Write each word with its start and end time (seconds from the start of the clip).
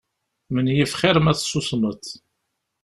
Menyif 0.53 0.91
xir 0.99 1.15
ma 1.21 1.31
tessusmeḍ. 1.37 2.03